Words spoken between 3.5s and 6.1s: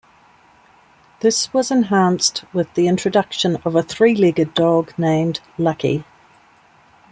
of a three-legged dog named Lucky.